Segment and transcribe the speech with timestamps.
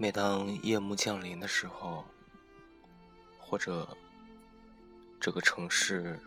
[0.00, 2.04] 每当夜幕降临的时候，
[3.36, 3.98] 或者
[5.18, 6.20] 这个城市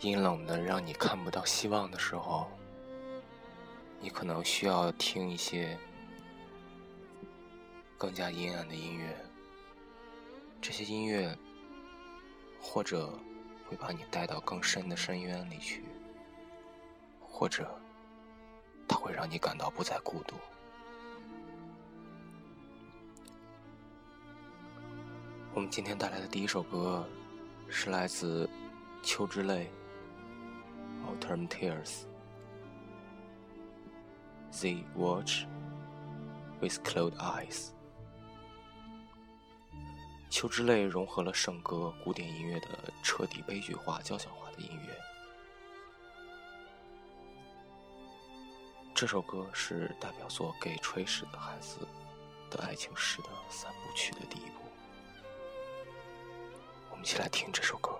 [0.00, 2.50] 阴冷的让你看不到希望的时候，
[3.98, 5.78] 你可能需要听一些
[7.96, 9.16] 更加阴暗的音乐。
[10.60, 11.34] 这些音乐
[12.60, 13.18] 或者
[13.66, 15.82] 会把你带到更深的深渊里去，
[17.22, 17.74] 或者
[18.86, 20.36] 它会让你感到不再孤独。
[25.62, 27.08] 们今天带来的第一首歌
[27.68, 28.46] 是来自
[29.06, 29.70] 《秋之泪》
[31.06, 32.02] （Autumn Tears）。
[34.50, 35.44] The Watch
[36.60, 37.68] with Closed Eyes。
[40.30, 42.68] 《秋之泪》融合了圣歌、古典音乐的
[43.04, 44.98] 彻底悲剧化、交响化的音乐。
[48.92, 51.86] 这首歌是代表作《给垂死的孩子
[52.50, 54.61] 的爱情诗》的三部曲的第一部。
[57.02, 57.90] 一起来听这首歌。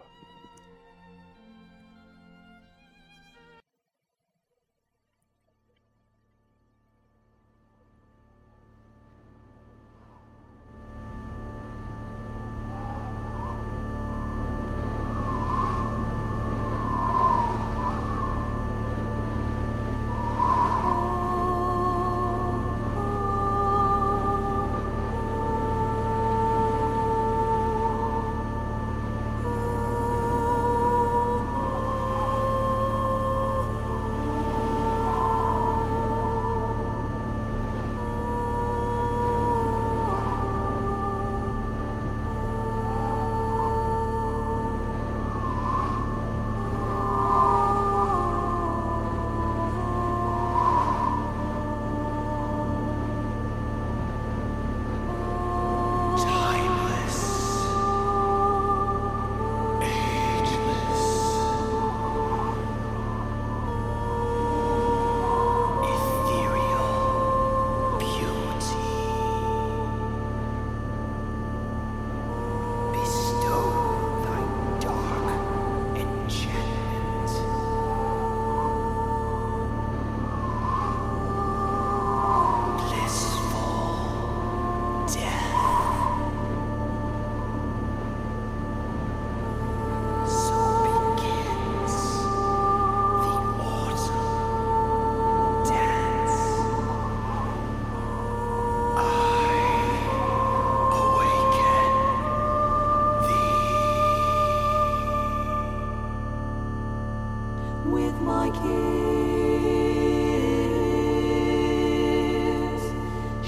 [107.85, 108.63] with my kiss.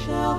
[0.05, 0.35] Shall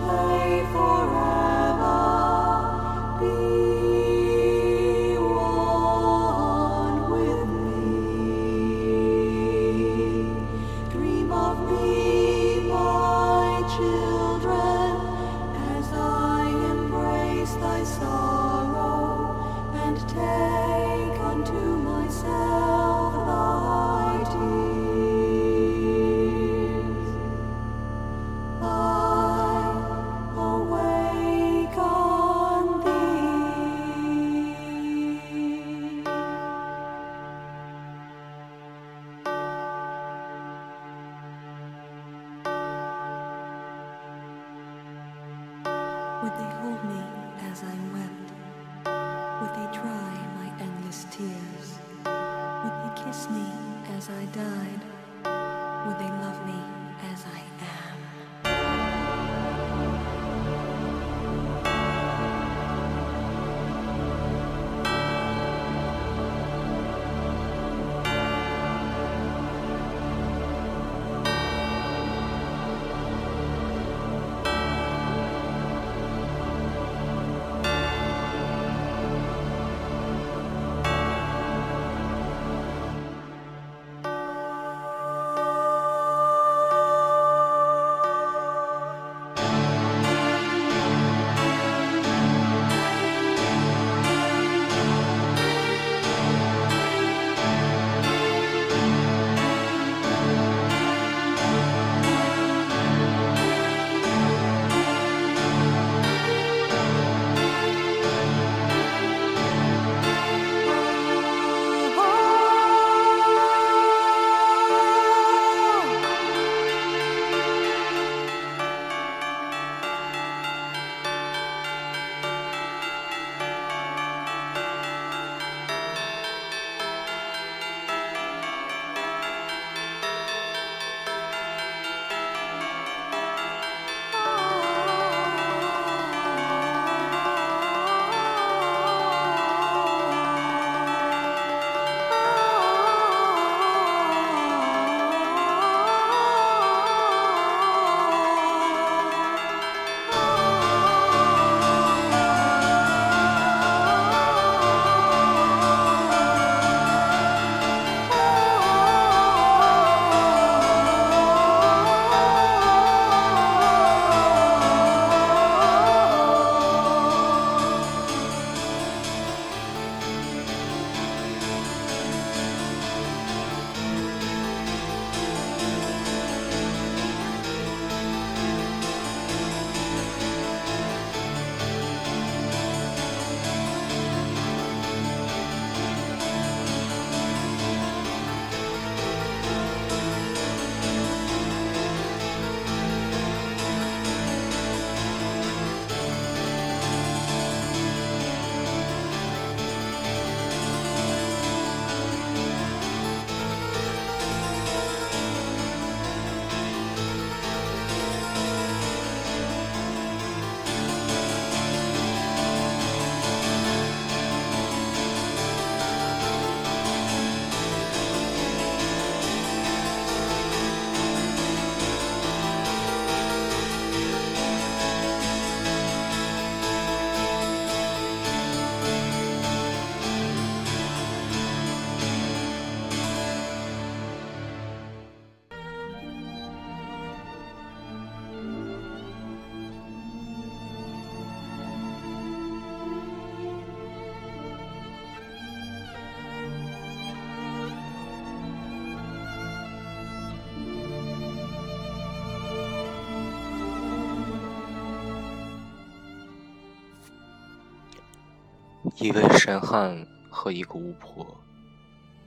[258.94, 261.26] 一位神汉和一个巫婆，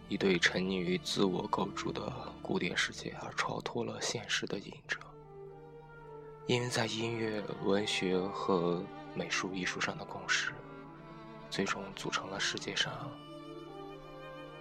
[0.08, 2.12] 一对沉溺于自我构筑的
[2.42, 4.98] 古典世界而超脱了现实的隐者，
[6.46, 8.82] 因为在音乐、文学和
[9.14, 10.52] 美术艺术上的共识，
[11.48, 12.92] 最终组成了世界上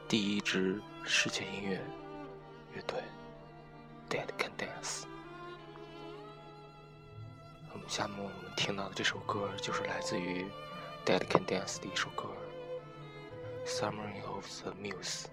[0.07, 1.81] 第一支世界音乐
[2.75, 3.01] 乐队
[4.09, 5.03] ——Dead Can Dance。
[7.73, 10.45] 我们下面我们听到的这首歌，就是来自于
[11.07, 12.27] Dead Can Dance 的一首歌，
[13.65, 15.23] 《Summary of the Muse》。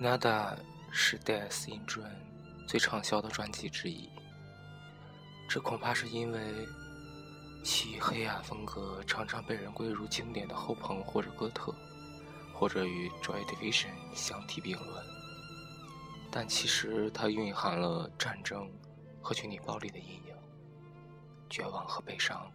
[0.00, 0.56] Nada
[0.90, 2.08] 是 Death in June
[2.66, 4.08] 最畅销的专辑之一。
[5.46, 6.40] 这恐怕是因为
[7.62, 11.74] 其黑暗风格常常被人归入经典的后朋或者哥特，
[12.54, 15.04] 或者与 Joy Division 相提并论。
[16.30, 18.70] 但其实它蕴含了战争
[19.20, 20.34] 和群体暴力的阴影。
[21.50, 22.50] 绝望和悲伤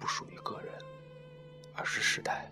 [0.00, 0.72] 不属于个人，
[1.74, 2.50] 而是时代。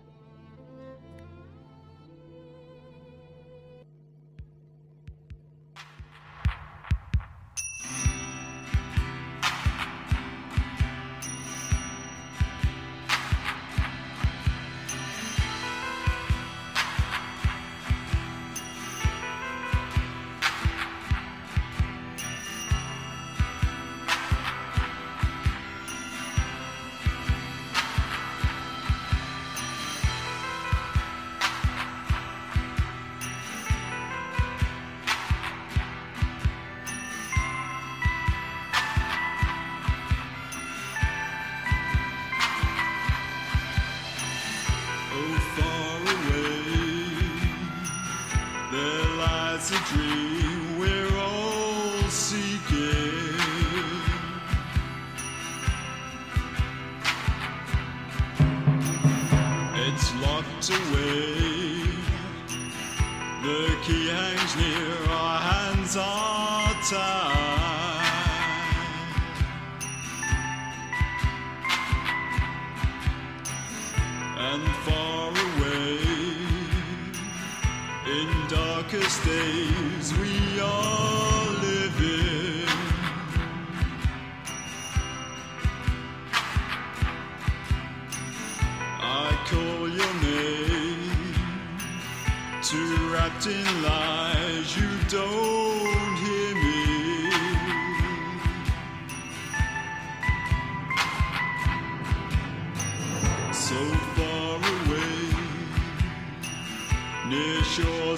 [78.87, 81.24] darkest days we are.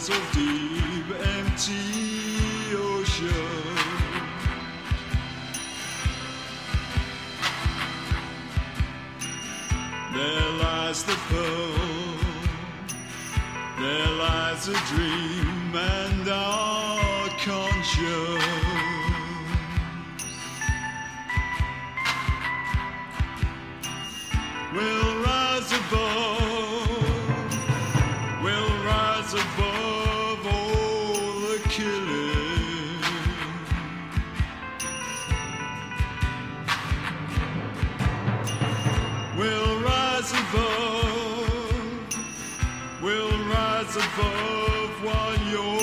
[0.10, 3.28] Of deep, empty ocean.
[10.14, 12.18] There lies the pearl,
[13.82, 16.67] there lies a dream, and all.
[43.98, 45.77] above while you're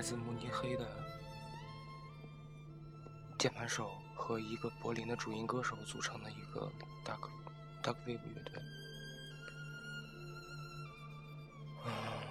[0.00, 0.86] 来自慕尼黑的
[3.36, 6.72] 键盘手和一个柏林的主音歌手组成的一个
[7.04, 7.28] duck
[7.82, 8.54] duck vibe 乐队。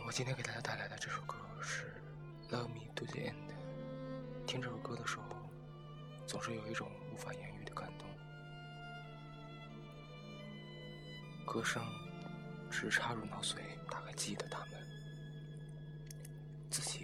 [0.08, 1.94] 我今天给大家带来的这首歌是
[2.50, 3.36] love me to the end
[4.48, 5.26] 听这首歌的时候
[6.26, 8.08] 总是有一种无法言喻的感动。
[11.46, 11.84] 歌声
[12.72, 13.58] 直插入脑髓
[13.92, 14.99] 打开记忆的大门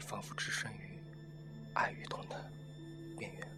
[0.05, 0.99] 仿佛置身于
[1.73, 2.51] 爱与痛的
[3.17, 3.54] 边缘。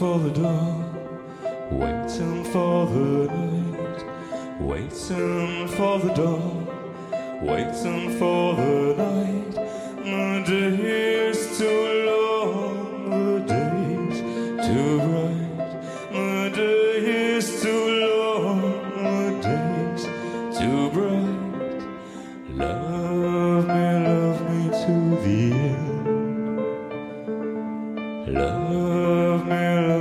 [0.00, 0.94] for the dawn,
[1.70, 6.66] waiting for the night, waiting for the dawn,
[7.42, 8.29] waiting for
[28.90, 29.99] of me.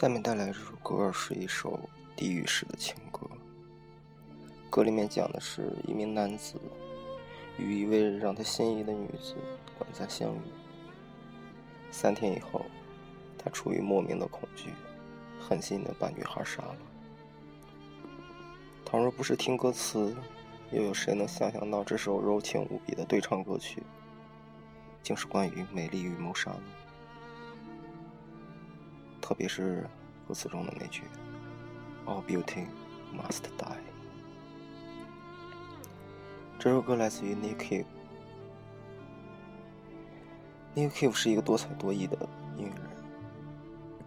[0.00, 1.78] 下面带来这首歌是一首
[2.16, 3.20] 地狱式的情歌。
[4.70, 6.58] 歌里面讲的是一名男子
[7.58, 9.34] 与一位让他心仪的女子
[9.78, 10.40] 短暂相遇，
[11.90, 12.64] 三天以后，
[13.36, 14.70] 他出于莫名的恐惧，
[15.38, 16.76] 狠心的把女孩杀了。
[18.86, 20.16] 倘若不是听歌词，
[20.72, 23.82] 又有谁能想象到这首柔情无比的对唱歌曲，
[25.02, 26.62] 竟是关于美丽与谋杀呢？
[29.30, 29.88] 特别是
[30.26, 31.04] 歌词中的那句
[32.04, 32.66] “All beauty
[33.16, 33.76] must die”。
[36.58, 37.84] 这首歌来自于 Nick Cave。
[40.74, 42.90] Nick Cave 是一个多才多艺的音乐人，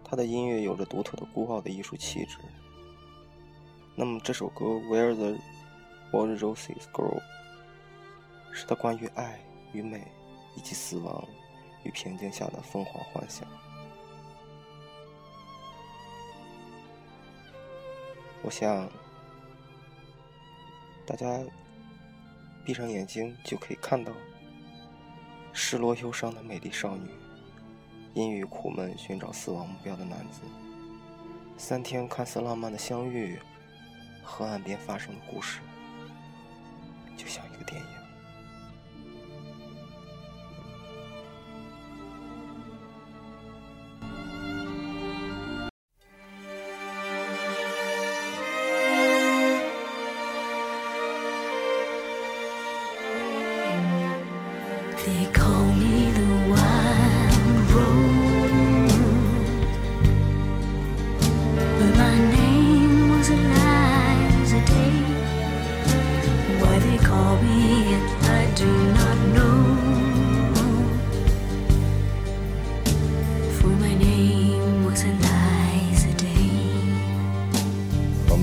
[0.04, 2.36] 他的音乐有着独特的孤傲的艺术气质。
[3.96, 5.38] 那么这首歌《Where the
[6.12, 7.18] Wild Roses Grow》
[8.52, 9.40] 是他关于爱
[9.72, 10.06] 与美，
[10.54, 11.26] 以及死亡
[11.82, 13.48] 与平静下的疯狂幻想。
[18.44, 18.86] 我想，
[21.06, 21.40] 大家
[22.62, 24.12] 闭上眼睛就可以看到，
[25.54, 27.08] 失落忧伤的美丽少女，
[28.12, 30.42] 阴郁苦闷寻找死亡目标的男子，
[31.56, 33.40] 三天看似浪漫的相遇，
[34.22, 35.60] 河岸边发生的故事，
[37.16, 38.03] 就像一个电影。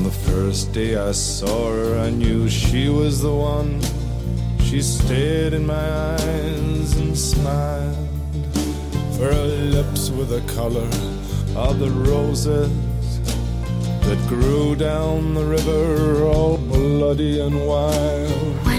[0.03, 3.79] The first day I saw her, I knew she was the one.
[4.63, 7.95] She stared in my eyes and smiled.
[9.19, 9.45] Her
[9.77, 10.89] lips were the color
[11.55, 12.71] of the roses
[14.01, 18.70] that grew down the river, all bloody and wild.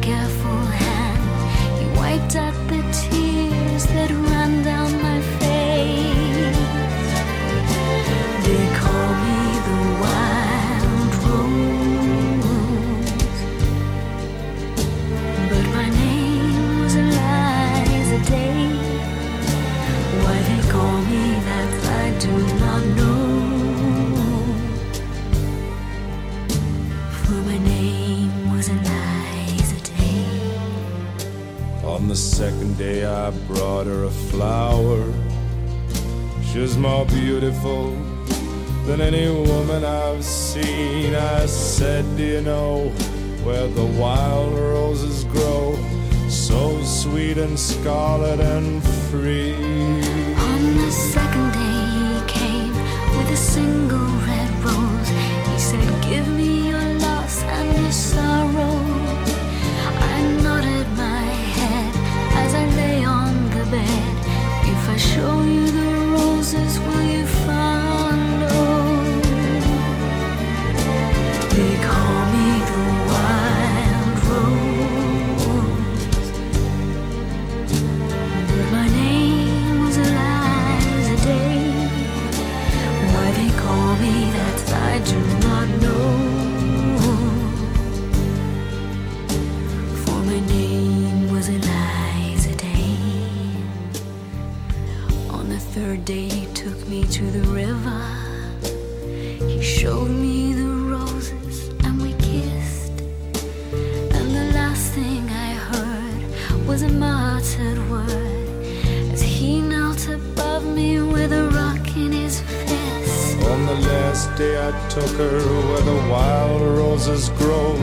[0.00, 2.59] Careful hand, he wiped out
[32.40, 35.12] second day, I brought her a flower.
[36.42, 37.90] She's more beautiful
[38.86, 41.14] than any woman I've seen.
[41.14, 42.88] I said, Do you know
[43.44, 45.76] where the wild roses grow?
[46.30, 49.52] So sweet and scarlet and free.
[50.48, 52.74] On the second day he came
[53.16, 54.19] with a single
[96.04, 98.02] day, he took me to the river.
[99.46, 102.92] He showed me the roses and we kissed.
[104.16, 108.64] And the last thing I heard was a muttered word
[109.12, 113.38] as he knelt above me with a rock in his fist.
[113.48, 117.74] On the last day, I took her where the wild roses grow.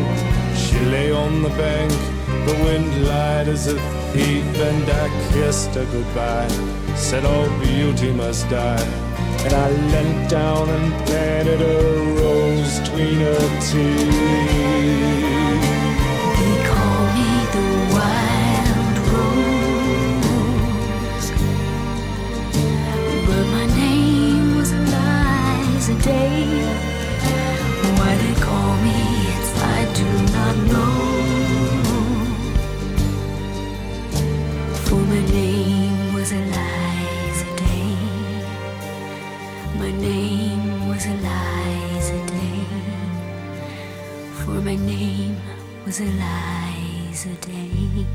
[0.55, 1.91] She lay on the bank,
[2.47, 3.79] the wind lied as a
[4.11, 6.86] thief, and I kissed her goodbye.
[6.97, 8.85] Said all beauty must die.
[9.45, 11.63] And I leant down and planted a
[12.19, 14.11] rose between her teeth.
[16.37, 20.07] They call me the wild rose,
[23.25, 26.43] but my name was Eliza Day.
[27.97, 28.99] Why they call me,
[29.77, 30.95] I do not know.
[34.85, 36.76] For my name was Eliza
[44.57, 45.37] For my name
[45.85, 48.07] was Eliza Day.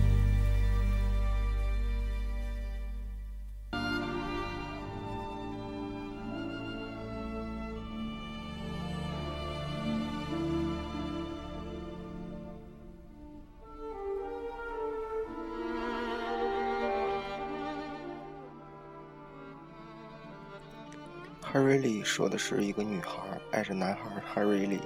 [21.45, 24.81] Harry Lee 说的是一个女孩爱着男孩 Harry Lee，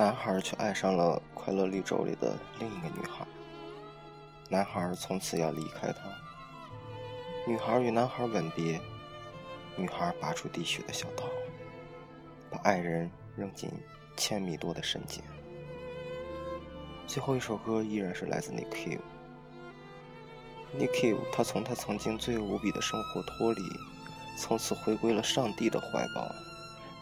[0.00, 3.26] 男孩却爱上了快乐绿洲里的另一个女孩。
[4.48, 5.98] 男孩从此要离开她。
[7.46, 8.80] 女孩与男孩吻别，
[9.76, 11.24] 女孩拔出滴血的小刀，
[12.48, 13.70] 把爱人扔进
[14.16, 15.22] 千米多的深井。
[17.06, 19.00] 最后一首歌依然是来自 Nick Cave。
[20.78, 23.60] Nick Cave，他从他曾经罪恶无比的生活脱离。
[24.38, 26.34] 从此回归了上帝的怀抱，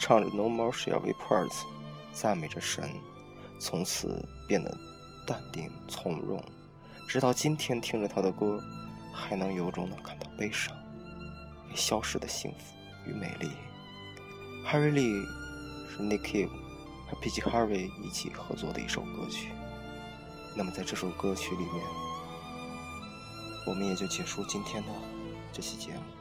[0.00, 1.52] 唱着 No More Shall We Part，
[2.12, 2.90] 赞美着神，
[3.60, 4.76] 从此变得
[5.26, 6.42] 淡定从容，
[7.08, 8.62] 直到今天听着他的歌，
[9.12, 10.76] 还能由衷的感到悲伤，
[11.74, 12.74] 消失的幸福
[13.06, 13.50] 与美丽。
[14.66, 15.24] Harry Lee
[15.90, 16.50] 是 Nick Cave
[17.08, 17.40] 和 P.G.
[17.40, 19.52] Harvey 一起合作的一首歌曲。
[20.56, 21.84] 那么在这首歌曲里面，
[23.66, 24.88] 我们也就结束今天的
[25.52, 26.17] 这期节目。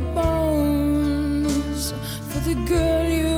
[0.00, 1.92] Bones.
[2.28, 3.37] For the girl you